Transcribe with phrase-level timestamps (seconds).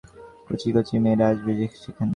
[0.47, 1.51] কচি কচি মেয়েরা আসবে
[1.83, 2.09] সেখানে।